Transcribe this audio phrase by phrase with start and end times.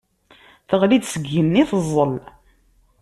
[0.69, 2.13] Teɣli-d seg yigenni teẓẓel.